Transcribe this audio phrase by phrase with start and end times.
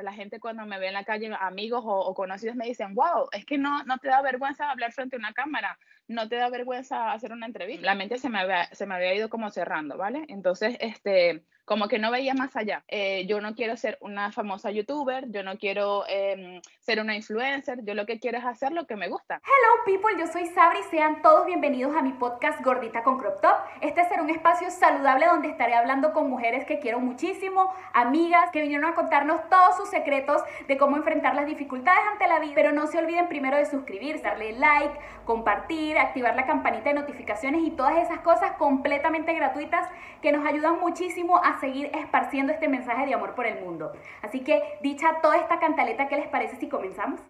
[0.00, 3.44] La gente cuando me ve en la calle, amigos o, conocidos me dicen, wow, es
[3.44, 7.12] que no, no te da vergüenza hablar frente a una cámara, no te da vergüenza
[7.12, 7.84] hacer una entrevista.
[7.84, 10.24] La mente se me había, se me había ido como cerrando, ¿vale?
[10.28, 12.84] Entonces, este, como que no veía más allá.
[12.88, 17.84] Eh, yo no quiero ser una famosa youtuber, yo no quiero em, ser una influencer,
[17.84, 19.40] yo lo que quiero es hacer lo que me gusta.
[19.44, 23.56] Hello people, yo soy Sabri, sean todos bienvenidos a mi podcast Gordita con Crop Top.
[23.80, 28.60] Este será un espacio saludable donde estaré hablando con mujeres que quiero muchísimo, amigas que
[28.60, 32.52] vinieron a contarnos todos sus secretos de cómo enfrentar las dificultades ante la vida.
[32.54, 37.62] Pero no se olviden primero de suscribirse, darle like, compartir, activar la campanita de notificaciones
[37.64, 39.88] y todas esas cosas completamente gratuitas
[40.20, 43.92] que nos ayudan muchísimo a seguir esparciendo este mensaje de amor por el mundo.
[44.22, 47.20] Así que, dicha toda esta cantaleta, ¿qué les parece si comenzamos?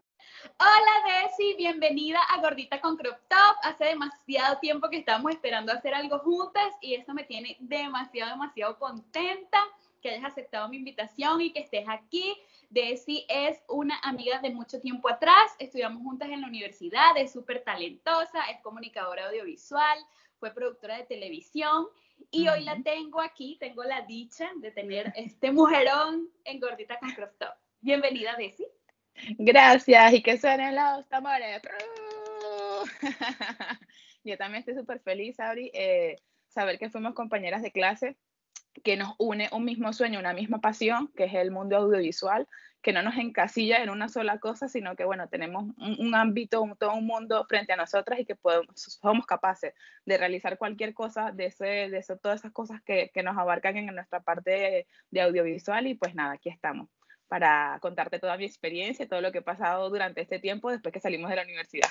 [0.58, 3.56] Hola Desi, bienvenida a Gordita con Crop Top.
[3.62, 8.78] Hace demasiado tiempo que estamos esperando hacer algo juntas y esto me tiene demasiado, demasiado
[8.78, 9.58] contenta
[10.00, 12.36] que hayas aceptado mi invitación y que estés aquí.
[12.70, 17.62] Desi es una amiga de mucho tiempo atrás, estudiamos juntas en la universidad, es súper
[17.62, 19.98] talentosa, es comunicadora audiovisual,
[20.38, 21.86] fue productora de televisión
[22.30, 27.10] y hoy la tengo aquí, tengo la dicha de tener este mujerón en Gordita con
[27.12, 27.54] Crop Top.
[27.80, 28.66] Bienvenida, Desi.
[29.38, 31.60] Gracias, y que suenen los tambores.
[34.24, 36.16] Yo también estoy súper feliz, Abri, eh,
[36.48, 38.16] saber que fuimos compañeras de clase,
[38.84, 42.48] que nos une un mismo sueño, una misma pasión, que es el mundo audiovisual,
[42.82, 46.94] que no nos encasilla en una sola cosa, sino que, bueno, tenemos un, ámbito, todo
[46.94, 49.72] un mundo frente a nosotras y que podemos, somos capaces
[50.04, 53.76] de realizar cualquier cosa de, ese, de eso, todas esas cosas que, que, nos abarcan
[53.76, 56.88] en nuestra parte de, audiovisual y pues nada, aquí estamos
[57.28, 61.00] para contarte toda mi experiencia todo lo que he pasado durante este tiempo después que
[61.00, 61.88] salimos de la universidad.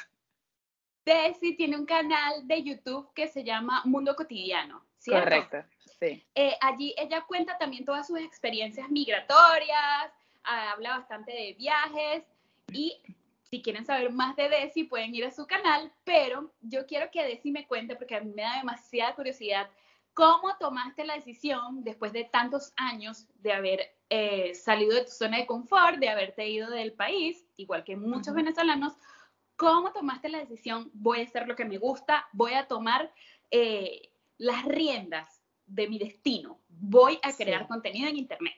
[1.05, 4.83] Desi tiene un canal de YouTube que se llama Mundo Cotidiano.
[5.02, 5.23] ¿cierto?
[5.23, 5.58] Correcto,
[5.99, 6.23] sí.
[6.35, 10.11] Eh, allí ella cuenta también todas sus experiencias migratorias,
[10.43, 12.23] habla bastante de viajes
[12.71, 13.02] y
[13.49, 17.23] si quieren saber más de Desi pueden ir a su canal, pero yo quiero que
[17.23, 19.70] Desi me cuente porque a mí me da demasiada curiosidad
[20.14, 25.37] cómo tomaste la decisión después de tantos años de haber eh, salido de tu zona
[25.37, 28.93] de confort, de haberte ido del país, igual que muchos venezolanos,
[29.61, 33.14] cómo tomaste la decisión, voy a hacer lo que me gusta, voy a tomar
[33.52, 38.55] eh, las riendas de mi destino, voy a crear contenido en Internet.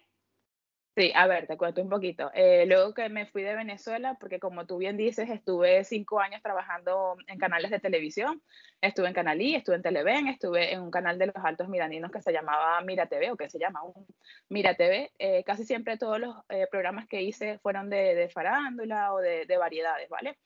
[0.96, 2.31] Sí, a ver, te cuento un poquito.
[2.34, 6.42] Eh, luego que me fui de Venezuela, porque como tú bien dices, estuve cinco años
[6.42, 8.42] trabajando en canales de televisión.
[8.80, 12.12] Estuve en Canal I, estuve en Televen, estuve en un canal de los altos mirandinos
[12.12, 14.06] que se llamaba Mira TV, o que se llama un
[14.47, 15.12] Mira TV.
[15.19, 19.46] Eh, casi siempre todos los eh, programas que hice fueron de, de farándula o de,
[19.47, 20.38] de variedades, ¿vale?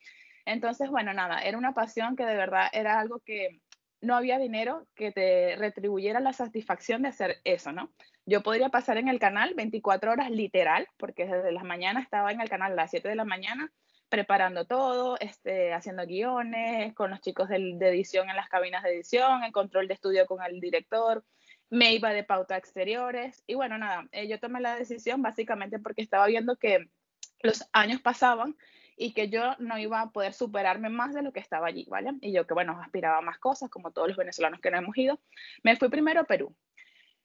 [0.48, 3.60] Entonces, bueno, nada, era una pasión que de verdad era algo que
[4.00, 7.92] no había dinero que te retribuyera la satisfacción de hacer eso, ¿no?
[8.24, 12.40] Yo podría pasar en el canal 24 horas literal, porque desde las mañanas estaba en
[12.40, 13.70] el canal a las 7 de la mañana
[14.08, 19.44] preparando todo, este, haciendo guiones, con los chicos de, edición en las cabinas de edición,
[19.44, 21.26] el control de estudio con el director,
[21.68, 26.00] me iba de pauta exteriores y bueno, nada, eh, yo tomé la decisión básicamente porque
[26.00, 26.88] estaba viendo que
[27.42, 28.56] los años pasaban
[28.98, 32.14] y que yo no iba a poder superarme más de lo que estaba allí, ¿vale?
[32.20, 34.98] Y yo que, bueno, aspiraba a más cosas, como todos los venezolanos que no hemos
[34.98, 35.20] ido.
[35.62, 36.54] Me fui primero a Perú.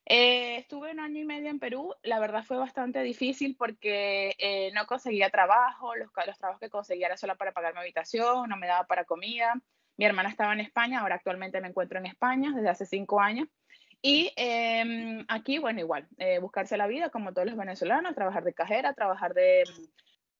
[0.05, 4.69] Eh, estuve un año y medio en Perú, la verdad fue bastante difícil porque eh,
[4.73, 8.57] no conseguía trabajo, los, los trabajos que conseguía era solo para pagar mi habitación, no
[8.57, 9.53] me daba para comida.
[9.95, 13.47] Mi hermana estaba en España, ahora actualmente me encuentro en España desde hace cinco años.
[14.01, 18.53] Y em, aquí, bueno, igual, eh, buscarse la vida como todos los venezolanos, trabajar de
[18.53, 19.63] cajera, trabajar de,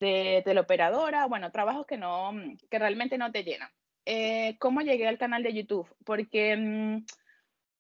[0.04, 2.32] de teleoperadora, bueno, trabajos que, no,
[2.70, 3.70] que realmente no te llenan.
[4.06, 5.88] Eh, ¿Cómo llegué al canal de YouTube?
[6.04, 7.06] Porque mm,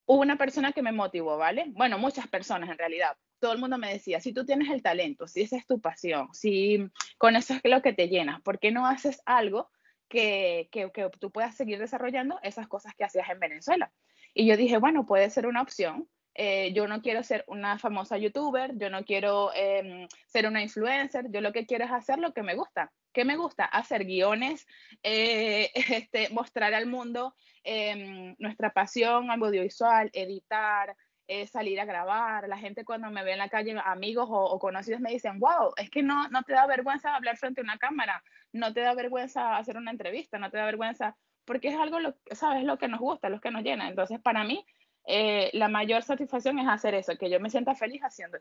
[0.06, 1.66] hubo una persona que me motivó, ¿vale?
[1.70, 3.18] Bueno, muchas personas en realidad.
[3.40, 6.34] Todo el mundo me decía, si tú tienes el talento, si esa es tu pasión,
[6.34, 9.70] si con eso es lo que te llenas, ¿por qué no haces algo
[10.08, 13.92] que, que, que tú puedas seguir desarrollando esas cosas que hacías en Venezuela?
[14.34, 18.18] Y yo dije, bueno, puede ser una opción eh, yo no quiero ser una famosa
[18.18, 22.34] youtuber, yo no quiero em, ser una influencer, yo lo que quiero es hacer lo
[22.34, 22.92] que me gusta.
[23.14, 23.66] ¿Qué me gusta?
[23.66, 24.66] Hacer guiones,
[25.04, 25.72] eh,
[26.10, 30.96] este, mostrar al mundo em, nuestra pasión audiovisual, editar,
[31.28, 32.48] eh, salir a grabar.
[32.50, 35.90] La gente cuando me ve en la calle, amigos o, conocidos me dicen, wow, es
[35.90, 39.58] que no, no te da vergüenza hablar frente a una cámara, no te da vergüenza
[39.58, 41.16] hacer una entrevista, no te da vergüenza,
[41.46, 42.64] porque es algo, lo, ¿sabes?
[42.64, 43.88] Lo que nos gusta, lo que nos llena.
[43.88, 44.66] Entonces, para mí,
[45.06, 48.38] eh, la mayor satisfacción es hacer eso, que yo me sienta feliz haciendo,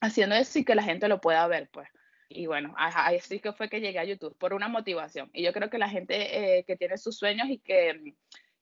[0.00, 1.88] haciendo eso y que la gente lo pueda ver, pues.
[2.28, 5.30] Y bueno, así que fue que llegué a YouTube, por una motivación.
[5.34, 8.14] Y yo creo que la gente eh, que tiene sus sueños y que mm,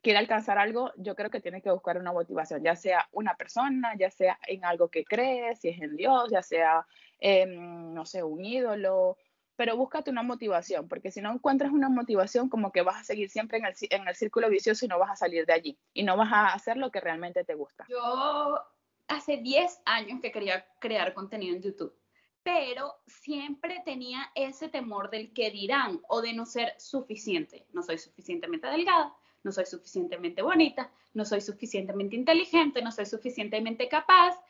[0.03, 3.95] quiere alcanzar algo, yo creo que tiene que buscar una motivación, ya sea una persona,
[3.97, 6.87] ya sea en algo que cree, si es en Dios, ya sea
[7.21, 9.17] em, no sé, un ídolo,
[9.61, 13.29] pero búscate una motivación, porque si no encuentras una motivación, como que vas a seguir
[13.29, 16.03] siempre en el, en el círculo vicioso y no vas a salir de allí y
[16.03, 17.85] no vas a hacer lo que realmente te gusta.
[17.87, 18.59] Yo
[19.07, 21.95] hace 10 años que quería crear contenido en YouTube,
[22.43, 27.67] pero siempre tenía ese temor del que dirán o de no ser suficiente.
[27.75, 33.91] No soy suficientemente delgada, no soy suficientemente bonita, no soy suficientemente inteligente, no soy suficientemente
[33.91, 34.41] capaz.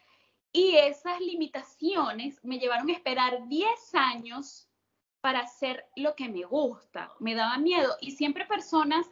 [0.53, 4.69] Y esas limitaciones me llevaron a esperar 10 años
[5.21, 7.13] para hacer lo que me gusta.
[7.19, 9.07] Me daba miedo y siempre personas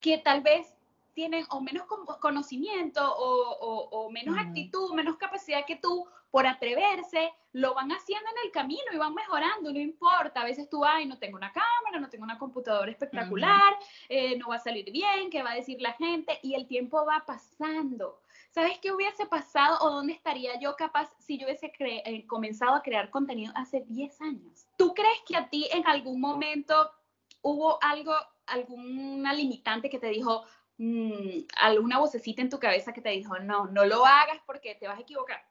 [0.00, 0.74] que tal vez
[1.14, 1.86] tienen o menos
[2.20, 8.52] conocimiento o, menos actitud, menos capacidad que tú por atreverse, lo van haciendo en el
[8.52, 10.42] camino y van mejorando, no importa.
[10.42, 13.74] A veces tú, ay, no tengo una cámara, no tengo una computadora espectacular,
[14.10, 16.38] eh, no va a salir bien, ¿qué va a decir la gente?
[16.42, 18.20] Y el tiempo va pasando.
[18.56, 22.80] ¿Sabes qué hubiese pasado o dónde estaría yo capaz si yo hubiese eh, comenzado a
[22.80, 24.66] crear contenido hace 10 años?
[24.78, 26.90] ¿Tú crees que a ti en algún momento
[27.42, 28.14] hubo algo,
[28.46, 30.46] alguna limitante que te dijo,
[30.78, 34.88] mm, alguna vocecita en tu cabeza que te dijo, no, no lo hagas porque te
[34.88, 35.44] vas a equivocar?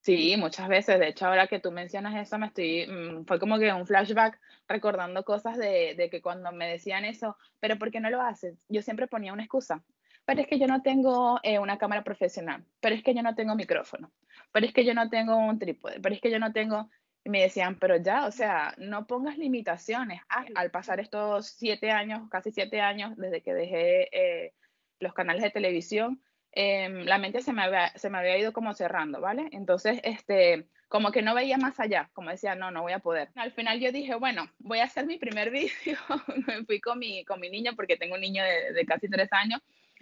[0.00, 1.00] Sí, muchas veces.
[1.00, 4.40] De hecho, ahora que tú mencionas eso, me estoy, mm, fue como que un flashback
[4.68, 8.56] recordando cosas de, de, que cuando me decían eso, pero ¿por qué no lo haces?
[8.68, 9.82] Yo siempre ponía una excusa
[10.30, 13.34] pero es que yo no tengo eh, una cámara profesional, pero es que yo no
[13.34, 14.12] tengo micrófono,
[14.52, 16.88] pero es que yo no tengo un trípode, pero es que yo no tengo...
[17.24, 20.22] Y me decían, pero ya, o sea, no pongas limitaciones.
[20.28, 24.54] Ah, al pasar estos siete años, casi siete años, desde que dejé eh,
[25.00, 26.22] los canales de televisión,
[26.52, 29.48] em, la mente se me, había, se me había ido como cerrando, ¿vale?
[29.50, 33.30] Entonces, este, como que no veía más allá, como decía, no, no voy a poder.
[33.34, 35.98] Al final yo dije, bueno, voy a hacer mi primer vídeo.
[36.46, 39.28] me fui con mi, con mi niño, porque tengo un niño de, de casi tres
[39.32, 39.60] años,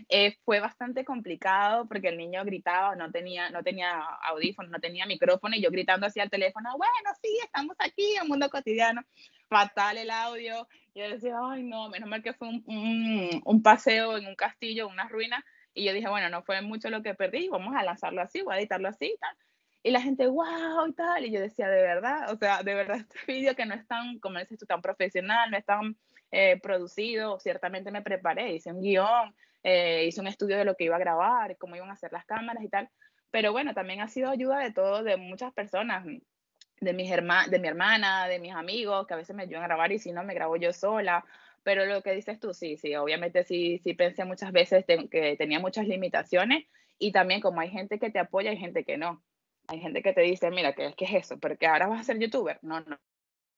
[0.09, 5.07] eh, fue bastante complicado porque el niño gritaba, no tenía, no tenía audífono, no tenía
[5.07, 9.03] micrófono y yo gritando hacia el teléfono, bueno, sí, estamos aquí en mundo cotidiano,
[9.49, 10.69] fatal el audio.
[10.95, 15.09] Yo decía, ay, no, menos mal que fue un, un, paseo en un castillo, una
[15.09, 15.45] ruina.
[15.75, 18.55] Y yo dije, bueno, no fue mucho lo que perdí, vamos a lanzarlo así, voy
[18.55, 19.37] a editarlo así y tal.
[19.83, 21.25] Y la gente, wow, y tal.
[21.25, 24.19] Y yo decía, de verdad, o sea, de verdad, este vídeo que no es tan,
[24.19, 25.97] como dices tú, tan profesional, no es tan
[26.31, 29.35] eh, producido, ciertamente me preparé, hice un guion,
[29.69, 32.25] eh, hice un estudio de lo que iba a grabar, cómo iban a hacer las
[32.25, 32.89] cámaras y tal.
[33.31, 37.69] Pero bueno, también ha sido ayuda de todo, de muchas personas, de, mis de mi
[37.69, 40.35] hermana, de mis amigos, que a veces me ayudan a grabar y si no, me
[40.35, 41.25] grabo yo sola.
[41.63, 45.61] Pero lo que dices tú, sí, sí, obviamente sí, sí pensé muchas veces que tenía
[45.61, 46.65] muchas limitaciones
[46.99, 49.23] y también como hay gente que te apoya, hay gente que no.
[49.67, 51.39] Hay gente que te dice, mira, ¿qué, qué es eso?
[51.39, 52.59] Porque ahora vas a ser youtuber.
[52.63, 52.99] No, no,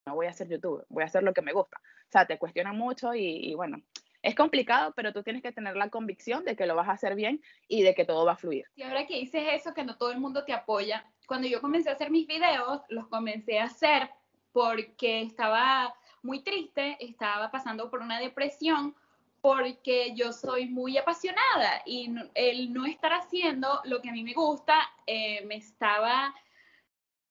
[0.06, 1.78] no voy a ser youtuber, voy a hacer lo que me gusta.
[1.78, 3.80] O sea, te cuestionan mucho y, y bueno,
[4.22, 7.14] es complicado, pero tú tienes que tener la convicción de que lo vas a hacer
[7.14, 8.66] bien y de que todo va a fluir.
[8.76, 11.90] Y ahora que dices eso, que no todo el mundo te apoya, cuando yo comencé
[11.90, 14.10] a hacer mis videos, los comencé a hacer
[14.52, 18.94] porque estaba muy triste, estaba pasando por una depresión,
[19.40, 24.34] porque yo soy muy apasionada y el no estar haciendo lo que a mí me
[24.34, 24.74] gusta
[25.06, 26.34] eh, me estaba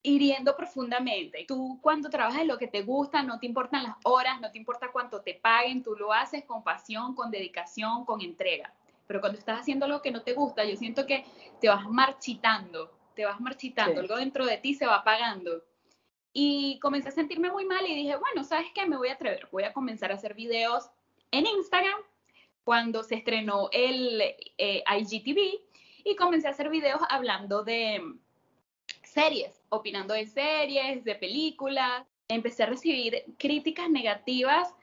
[0.02, 1.44] hiriendo profundamente.
[1.46, 4.58] Tú cuando trabajas en lo que te gusta, no te importan las horas, no te
[4.58, 8.72] importa cuánto te paguen, tú lo haces con pasión, con dedicación, con entrega.
[9.06, 11.24] Pero cuando estás haciendo lo que no te gusta, yo siento que
[11.60, 15.64] te vas marchitando, te vas marchitando, algo dentro de ti se va apagando.
[16.32, 18.86] Y comencé a sentirme muy mal y dije, bueno, ¿sabes qué?
[18.86, 20.90] Me voy a atrever, voy a comenzar a hacer videos
[21.32, 21.98] en Instagram
[22.62, 24.22] cuando se estrenó el
[24.56, 25.60] eh, IGTV
[26.04, 28.00] y comencé a hacer videos hablando de
[29.10, 32.06] series, opinando de series, de películas.
[32.28, 34.74] Empecé a recibir críticas negativas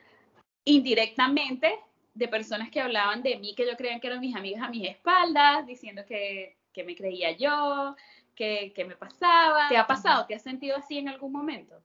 [0.65, 1.79] indirectamente
[2.13, 4.89] de personas que hablaban de mí, que yo creía que eran mis amigas a mis
[4.89, 7.95] espaldas, diciendo que, que me creía yo,
[8.35, 9.69] que, que me pasaba.
[9.69, 10.25] ¿Te ha pasado?
[10.25, 11.81] ¿Te has sentido así en algún momento?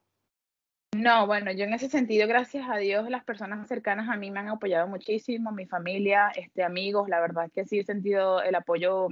[0.95, 4.41] No, bueno, yo en ese sentido, gracias a Dios, las personas cercanas a mí me
[4.41, 9.09] han apoyado muchísimo, mi familia, este, amigos, la verdad que sí he sentido el apoyo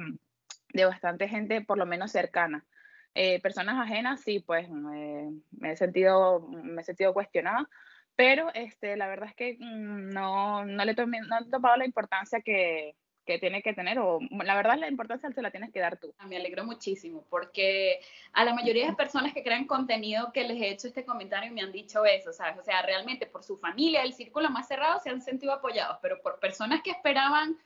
[0.75, 2.67] de bastante gente, por lo menos cercana.
[3.15, 5.31] Eh, personas ajenas, sí, pues me,
[5.63, 7.69] he sentido, me he sentido cuestionada,
[8.15, 11.87] pero este, la verdad es que mm, no, no, le tomé, no he tomado la
[11.87, 12.95] importancia que,
[13.31, 16.15] que tiene que tener, o la verdad la importancia se la tienes que dar tú.
[16.27, 18.01] Me alegro muchísimo, porque
[18.33, 21.63] a la mayoría de personas que crean contenido que les he hecho este comentario me
[21.63, 22.59] han dicho eso, ¿sabes?
[22.59, 26.21] O sea, realmente por su familia, el círculo más cerrado, se han sentido apoyados, pero
[26.23, 27.57] por personas que esperaban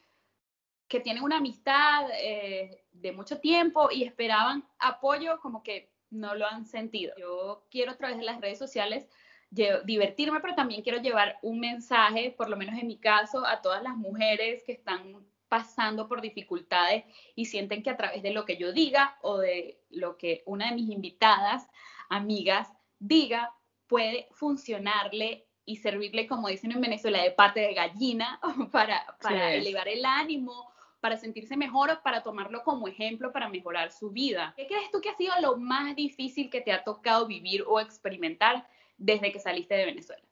[0.89, 6.47] que tienen una amistad eh, de mucho tiempo y esperaban apoyo, como que no lo
[6.47, 7.15] han sentido.
[7.19, 9.09] Yo quiero a través de las redes sociales
[9.51, 13.83] divertirme, pero también quiero llevar un mensaje, por lo menos en mi caso, a todas
[13.83, 17.05] las mujeres que están pasando por dificultades
[17.37, 20.71] y sienten que a través de lo que yo diga o de lo que una
[20.71, 21.69] de mis invitadas,
[22.09, 23.55] amigas, diga,
[23.87, 28.41] puede funcionarle y servirle, como dicen en Venezuela, de pate de gallina
[28.73, 30.74] para, para elevar el ánimo,
[31.05, 34.55] para sentirse mejor o para tomarlo como ejemplo para mejorar su vida.
[34.57, 37.79] ¿Qué crees tú que ha sido lo más difícil que te ha tocado vivir o
[37.79, 40.23] experimentar desde que saliste de Venezuela?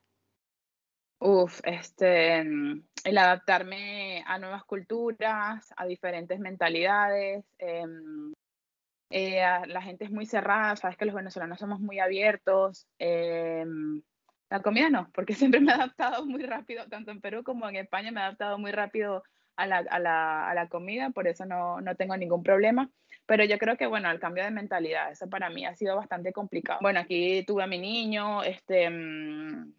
[1.19, 7.45] Uf, este, el adaptarme a nuevas culturas, a diferentes mentalidades.
[7.59, 8.33] Em,
[9.11, 12.87] eh, la gente es muy cerrada, sabes que los venezolanos somos muy abiertos.
[12.99, 14.01] Em,
[14.49, 17.77] la comida no, porque siempre me he adaptado muy rápido, tanto en Perú como en
[17.77, 19.23] España me he adaptado muy rápido
[19.63, 22.91] a la, comida, por eso no, no, tengo ningún problema.
[23.27, 26.33] Pero yo creo que, bueno, el cambio de mentalidad, eso para mí ha sido bastante
[26.33, 26.81] complicado.
[26.83, 29.73] Bueno, aquí tuve a mi niño, este, mm,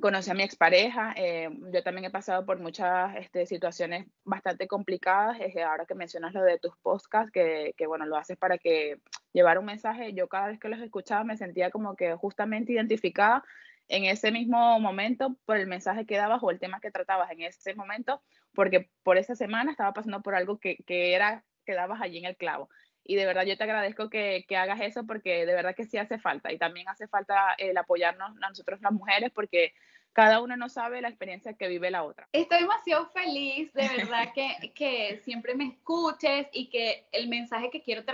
[0.00, 5.38] conocí a mi expareja, eh, yo también he pasado por muchas este, situaciones bastante complicadas,
[5.66, 8.98] ahora que mencionas lo de tus podcasts, que, que, bueno, lo haces para que
[9.32, 13.44] llevar un mensaje, yo cada vez que los escuchaba me sentía como que justamente identificada
[13.88, 17.42] en ese mismo momento por el mensaje que dabas o el tema que tratabas en
[17.42, 18.22] ese momento,
[18.54, 22.26] porque por esa semana estaba pasando por algo que, que era que dabas allí en
[22.26, 22.68] el clavo.
[23.06, 25.98] Y de verdad yo te agradezco que, que, hagas eso porque de verdad que sí
[25.98, 26.52] hace falta.
[26.52, 29.74] Y también hace falta el apoyarnos a nosotros las mujeres porque
[30.14, 32.28] cada una no sabe la experiencia que vive la otra.
[32.32, 37.82] Estoy demasiado feliz, de verdad, que, que siempre me escuches y que el mensaje que
[37.82, 38.04] quiero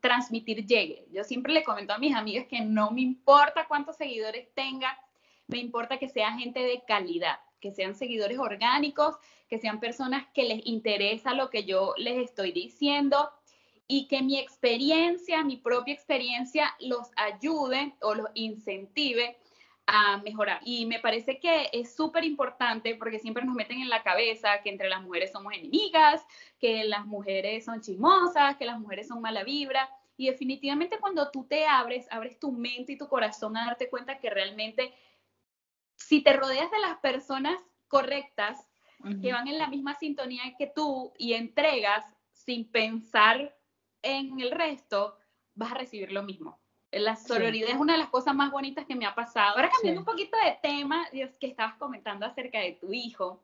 [0.00, 1.06] transmitir llegue.
[1.12, 4.98] Yo siempre le comento a mis amigas que no me importa cuántos seguidores tenga,
[5.46, 9.16] me importa que sea gente de calidad, que sean seguidores orgánicos,
[9.48, 13.30] que sean personas que les interesa lo que yo les estoy diciendo
[13.86, 19.36] y que mi experiencia, mi propia experiencia, los ayude o los incentive
[19.86, 20.60] a mejorar.
[20.64, 24.70] Y me parece que es súper importante porque siempre nos meten en la cabeza que
[24.70, 26.24] entre las mujeres somos enemigas,
[26.58, 29.90] que las mujeres son chismosas, que las mujeres son mala vibra.
[30.16, 34.18] Y definitivamente cuando tú te abres, abres tu mente y tu corazón a darte cuenta
[34.18, 34.94] que realmente
[36.08, 38.68] si te rodeas de las personas correctas,
[39.20, 43.54] que van en la misma sintonía que tú y entregas sin pensar
[44.00, 45.18] en el resto,
[45.54, 46.58] vas a recibir lo mismo.
[46.90, 49.56] La sororidad es una de las cosas más bonitas que me ha pasado.
[49.56, 53.42] Ahora cambiando un poquito de tema, Dios, que estabas comentando acerca de tu hijo.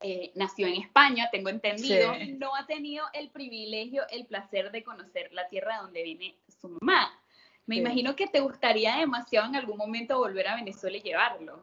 [0.00, 5.32] Eh, nació en España, tengo entendido, no ha tenido el privilegio, el placer de conocer
[5.32, 7.17] la tierra donde viene su mamá.
[7.68, 11.62] Me imagino que te gustaría demasiado en algún momento volver a Venezuela y llevarlo.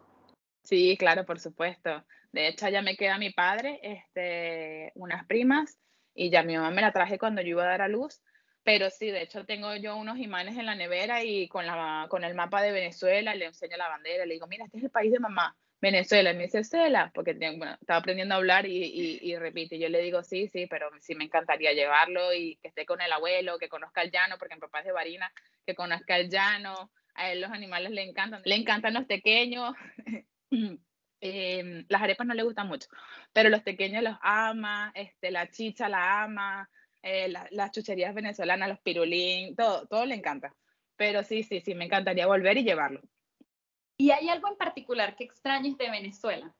[0.63, 2.05] Sí, claro, por supuesto.
[2.31, 5.79] De hecho, ya me queda mi padre, este, unas primas,
[6.13, 8.21] y ya mi mamá me la traje cuando yo iba a dar a luz.
[8.63, 12.23] Pero sí, de hecho, tengo yo unos imanes en la nevera y con, la, con
[12.23, 15.11] el mapa de Venezuela le enseño la bandera, le digo, mira, este es el país
[15.11, 15.57] de mamá.
[15.81, 19.77] Venezuela, y me dice Cela, porque estaba aprendiendo a hablar y, repite.
[19.77, 23.11] Yo le digo, sí, sí, pero sí me encantaría llevarlo y que esté con el
[23.11, 25.31] abuelo, que conozca el llano, porque mi papá es de Barina,
[25.65, 26.91] que conozca el llano.
[27.13, 29.75] A él los animales le encantan, le encantan los pequeños.
[31.21, 32.87] Em, las arepas no le gustan mucho,
[33.33, 36.69] pero los pequeños los ama, este, la chicha la ama,
[37.01, 40.53] eh, las chucherías venezolanas, los pirulín, todo, todo le encanta.
[40.97, 43.01] Pero sí, sí, sí, me encantaría volver y llevarlo.
[43.97, 46.53] ¿Y hay algo en particular que extrañes de Venezuela?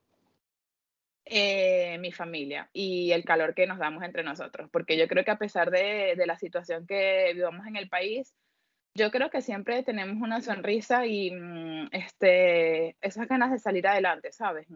[1.27, 5.31] Eh, mi familia y el calor que nos damos entre nosotros, porque yo creo que
[5.31, 8.35] a pesar de, la situación que vivamos en el país,
[8.93, 14.31] yo creo que siempre tenemos una sonrisa y mm, este, esas ganas de salir adelante,
[14.31, 14.67] ¿sabes?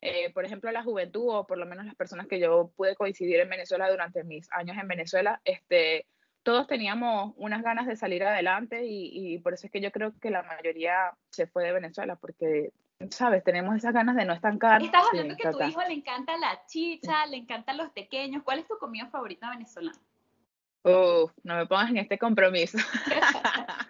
[0.00, 3.38] Eh, por ejemplo, la juventud o por lo menos las personas que yo pude coincidir
[3.38, 6.06] en Venezuela durante mis años en Venezuela, este,
[6.42, 10.30] todos teníamos unas ganas de salir adelante y, por eso es que yo creo que
[10.30, 12.72] la mayoría se fue de Venezuela, porque,
[13.10, 13.44] ¿sabes?
[13.44, 14.82] Tenemos esas ganas de no estancar.
[14.82, 18.42] Estás hablando que a tu hijo le encanta la chicha, le encantan los pequeños.
[18.42, 19.98] ¿Cuál es tu comida favorita venezolana?
[20.82, 22.78] Uf, no me pongas en este compromiso.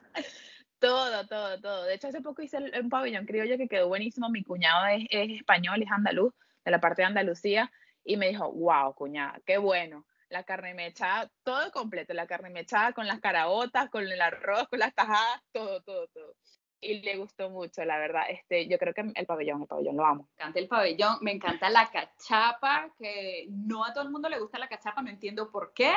[0.78, 1.84] todo, todo, todo.
[1.84, 4.28] De hecho, hace poco hice un pabellón criollo que quedó buenísimo.
[4.28, 6.32] Mi cuñado es, es español, es andaluz,
[6.64, 7.72] de la parte de Andalucía,
[8.04, 12.92] y me dijo, wow, cuñada, qué bueno la carne mechada, todo completo, la carne mechada
[12.92, 16.34] con las caraotas, con el arroz, con las tajadas, todo, todo, todo.
[16.78, 18.24] Y le gustó mucho, la verdad.
[18.28, 20.28] Este, yo creo que el pabellón, el pabellón lo amo.
[20.28, 24.38] Me encanta el pabellón, me encanta la cachapa, que no a todo el mundo le
[24.38, 25.94] gusta la cachapa, no entiendo por qué,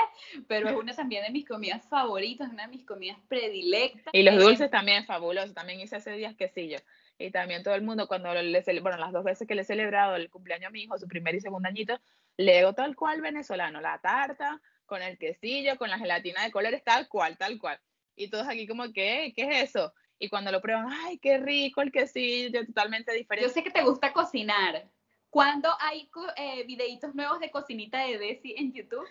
[0.47, 4.13] pero es una también de mis comidas favoritas, una de mis comidas predilectas.
[4.13, 6.77] Y los dulces también fabulosos, también hice hace días quesillo.
[7.19, 10.15] Y también todo el mundo, cuando le, bueno, las dos veces que le he celebrado
[10.15, 11.99] el cumpleaños a mi hijo, su primer y segundo añito,
[12.37, 17.09] Lego tal cual venezolano, la tarta con el quesillo, con la gelatina de colores, tal
[17.09, 17.77] cual, tal cual.
[18.15, 19.33] Y todos aquí como, ¿qué?
[19.35, 19.93] ¿Qué es eso?
[20.17, 23.47] Y cuando lo prueban, ay, qué rico el quesillo, totalmente diferente.
[23.47, 24.89] Yo sé que te gusta cocinar.
[25.29, 29.05] ¿Cuándo hay eh, videitos nuevos de cocinita de Desi en YouTube?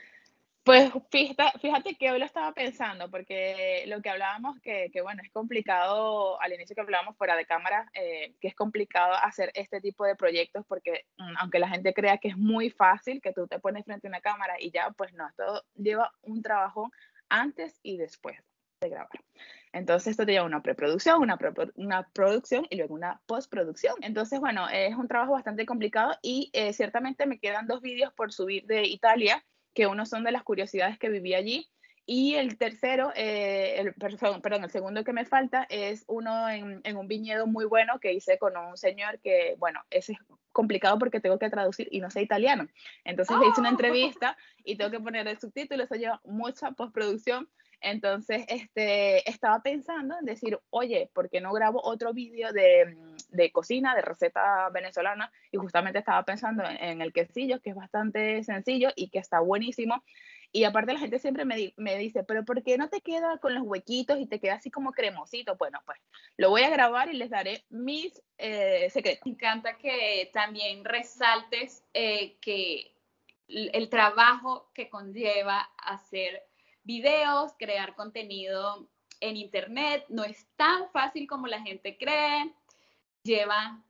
[0.68, 5.30] Pues fíjate, que hoy lo estaba pensando, porque lo que hablábamos, que, que bueno, es
[5.32, 10.04] complicado, al inicio que hablábamos fuera de cámara, eh, que es complicado hacer este tipo
[10.04, 13.58] de proyectos, porque mm, aunque la gente crea que es muy fácil, que tú te
[13.60, 16.90] pones frente a una cámara y ya, pues no, esto lleva un trabajo
[17.30, 18.36] antes y después
[18.82, 19.24] de grabar.
[19.72, 21.38] Entonces esto te lleva una preproducción, una,
[21.76, 23.94] una producción y luego una postproducción.
[24.02, 28.34] Entonces, bueno, es un trabajo bastante complicado y eh, ciertamente me quedan dos vídeos por
[28.34, 29.42] subir de Italia
[29.74, 31.68] que uno son de las curiosidades que viví allí.
[32.10, 36.96] Y el tercero, eh, el, perdón, el segundo que me falta es uno en, en,
[36.96, 40.18] un viñedo muy bueno que hice con un señor que, bueno, ese es
[40.58, 42.66] complicado porque tengo que traducir y no sé italiano.
[43.04, 43.72] Entonces le hice una oh.
[43.72, 47.48] entrevista y tengo que poner el subtítulo, eso lleva mucha postproducción.
[47.80, 52.96] Entonces, este, estaba pensando en decir, oye, ¿por qué no grabo otro vídeo de,
[53.28, 55.30] de, cocina, de receta venezolana?
[55.52, 60.02] Y justamente estaba pensando en, el quesillo, que es bastante sencillo y que está buenísimo.
[60.50, 63.54] Y aparte la gente siempre me, me, dice, pero ¿por qué no te queda con
[63.54, 65.56] los huequitos y te queda así como cremosito?
[65.56, 65.98] Bueno, pues
[66.36, 69.26] lo voy a grabar y les daré mis eh, secretos.
[69.26, 72.92] Me encanta que también resaltes eh, que
[73.48, 76.47] el trabajo que conlleva hacer
[76.84, 78.88] videos, crear contenido
[79.20, 80.04] en Internet.
[80.08, 82.52] No es tan fácil como la gente cree.
[83.22, 83.82] Lleva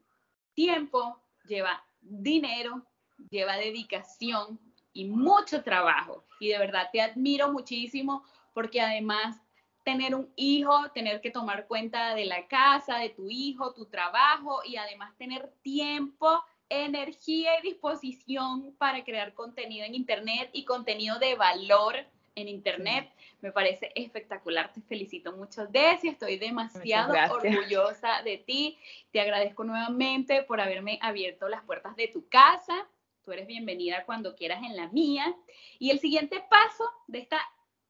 [0.54, 2.84] tiempo, lleva dinero,
[3.30, 4.58] lleva dedicación
[4.92, 6.24] y mucho trabajo.
[6.40, 9.40] Y de verdad te admiro muchísimo porque además
[9.84, 14.60] tener un hijo, tener que tomar cuenta de la casa, de tu hijo, tu trabajo
[14.64, 21.36] y además tener tiempo, energía y disposición para crear contenido en Internet y contenido de
[21.36, 21.94] valor
[22.40, 23.10] en internet.
[23.40, 24.72] Me parece espectacular.
[24.72, 26.08] Te felicito mucho, Desi.
[26.08, 28.78] Estoy demasiado orgullosa de ti.
[29.10, 32.86] Te agradezco nuevamente por haberme abierto las puertas de tu casa.
[33.24, 35.34] Tú eres bienvenida cuando quieras en la mía.
[35.78, 37.40] Y el siguiente paso de esta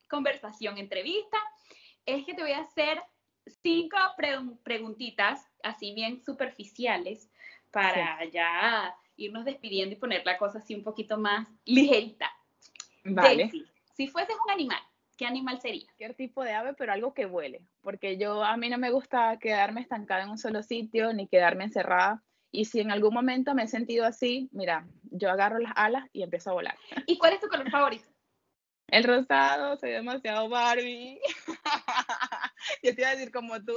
[0.09, 1.39] conversación, entrevista,
[2.07, 3.01] es que te voy a hacer
[3.63, 3.97] cinco
[4.63, 7.31] preguntitas, así bien superficiales,
[7.71, 12.31] para ya irnos despidiendo y poner la cosa así un poquito más ligerita.
[13.05, 13.51] Vale.
[13.99, 14.79] Si fueses un animal,
[15.17, 15.85] ¿qué animal sería?
[15.87, 19.41] Cualquier tipo de ave, pero algo que vuele, porque yo a mí no me gusta
[19.41, 22.23] quedarme estancada en un solo sitio ni quedarme encerrada.
[22.53, 26.23] Y si en algún momento me he sentido así, mira, yo agarro las alas y
[26.23, 26.77] empiezo a volar.
[27.07, 28.09] ¿Y cuál es tu color favorito?
[28.87, 31.19] El rosado, soy demasiado Barbie.
[32.85, 33.75] yo te iba a decir como tú,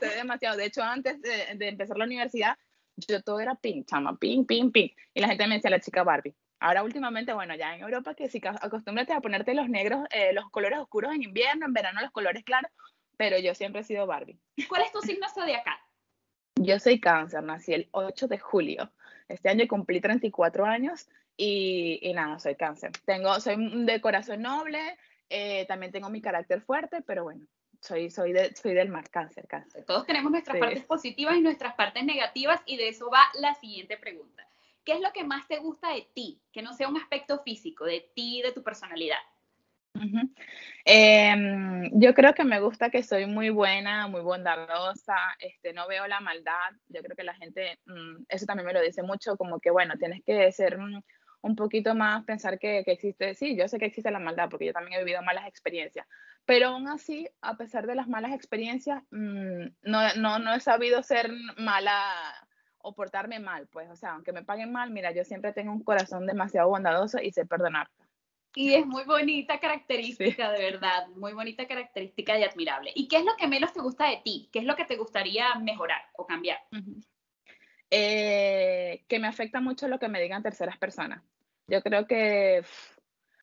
[0.00, 0.56] soy demasiado.
[0.56, 2.58] De hecho, antes de, de empezar la universidad,
[3.06, 4.92] yo todo era pink, chama, pink, pink, pink.
[5.14, 6.34] Y la gente me decía la chica Barbie.
[6.60, 10.48] Ahora últimamente, bueno, ya en Europa que sí acostúmbrate a ponerte los negros, eh, los
[10.50, 12.70] colores oscuros en invierno, en verano los colores claros,
[13.16, 14.38] pero yo siempre he sido Barbie.
[14.68, 15.76] ¿Cuál es tu signo zodiacal?
[16.54, 18.92] Yo soy cáncer, nací el 8 de julio.
[19.28, 22.92] Este año cumplí 34 años y, y nada, soy cáncer.
[23.04, 24.96] Tengo, soy de corazón noble,
[25.30, 27.40] eh, también tengo mi carácter fuerte, pero bueno,
[27.82, 29.84] soy, soy, de, soy del mar, cáncer, cáncer.
[29.84, 33.98] Todos tenemos nuestras partes positivas y nuestras partes negativas y de eso va la siguiente
[33.98, 34.42] pregunta.
[34.84, 36.40] ¿qué es lo que más te gusta de ti?
[36.52, 39.18] Que no sea un aspecto físico, de ti, de tu personalidad.
[40.84, 46.06] Em, yo creo que me gusta que soy muy buena, muy bondadosa, este, no veo
[46.06, 46.72] la maldad.
[46.88, 49.94] Yo creo que la gente, mm, eso también me lo dice mucho, como que bueno,
[49.98, 51.02] tienes que ser mm,
[51.42, 54.66] un poquito más, pensar que, que, existe, sí, yo sé que existe la maldad porque
[54.66, 56.06] yo también he vivido malas experiencias,
[56.44, 61.02] pero aún así, a pesar de las malas experiencias, mm, no, no, no he sabido
[61.02, 61.94] ser mala
[62.78, 65.84] o portarme mal, pues, o sea, aunque me paguen mal, mira, yo siempre tengo un
[65.84, 67.88] corazón demasiado bondadoso y sé perdonar.
[68.54, 72.92] Y es muy bonita característica, de verdad, muy bonita característica y admirable.
[72.94, 74.50] ¿Y qué es lo que menos te gusta de ti?
[74.52, 76.58] ¿Qué es lo que te gustaría mejorar o cambiar?
[77.90, 81.22] Eh, que me afecta mucho lo que me digan terceras personas.
[81.66, 82.62] Yo creo que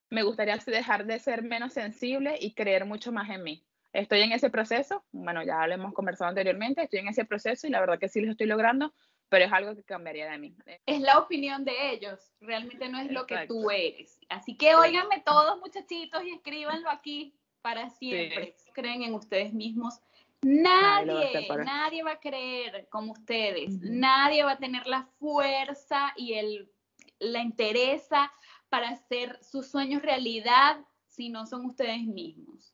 [0.09, 3.63] me gustaría dejar de ser menos sensible y creer mucho más en mí.
[3.93, 7.71] Estoy en ese proceso, bueno, ya lo hemos conversado anteriormente, estoy en ese proceso y
[7.71, 8.93] la verdad que sí lo estoy logrando,
[9.29, 10.55] pero es algo que cambiaría de mí.
[10.85, 14.19] Es la opinión de ellos, realmente no es lo que tú eres.
[14.29, 18.55] Así que óiganme todos muchachitos y escríbanlo aquí para siempre.
[18.73, 19.99] Creen en ustedes mismos.
[20.41, 23.81] Nadie, nadie va a creer como ustedes.
[23.81, 26.71] Nadie va a tener la fuerza y el,
[27.19, 28.31] la interesa
[28.69, 32.73] para hacer sus sueños realidad si no son ustedes mismos.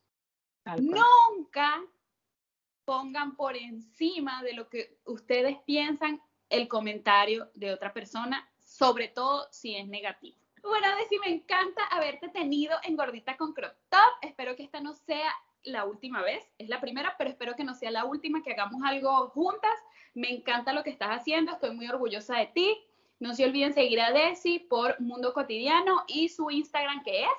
[0.78, 1.82] Nunca
[2.84, 9.48] pongan por encima de lo que ustedes piensan el comentario de otra persona, sobre todo
[9.50, 10.36] si es negativo.
[10.62, 14.00] Bueno, Desi, me encanta haberte tenido en Gordita con Crop Top.
[14.22, 15.32] Espero que esta no sea
[15.62, 18.82] la última vez, es la primera, pero espero que no sea la última, que hagamos
[18.84, 19.78] algo juntas.
[20.14, 22.85] Me encanta lo que estás haciendo, estoy muy orgullosa de ti.
[23.18, 27.30] No se olviden seguir a Desi por Mundo Cotidiano y su Instagram que es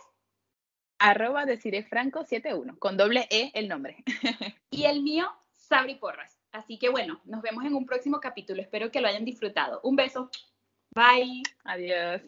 [0.99, 4.03] arroba Franco71, con doble E el nombre.
[4.71, 6.37] y el mío, Sabri Porras.
[6.51, 8.61] Así que bueno, nos vemos en un próximo capítulo.
[8.61, 9.79] Espero que lo hayan disfrutado.
[9.83, 10.29] Un beso.
[10.95, 11.43] Bye.
[11.63, 12.21] Adiós.